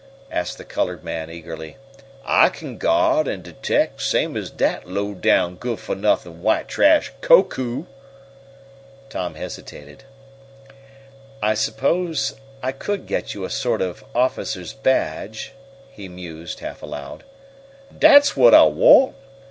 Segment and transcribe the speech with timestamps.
[0.31, 1.77] asked the colored man eagerly.
[2.25, 7.11] "I kin guard an' detect same as dat low down, good fo' nuffin white trash
[7.21, 7.85] Koku!"
[9.09, 10.03] Tom hesitated.
[11.39, 12.33] "I suppose
[12.63, 15.53] I could get you a sort of officer's badge,"
[15.91, 17.23] he mused, half aloud.
[17.95, 19.15] "Dat's whut I want!"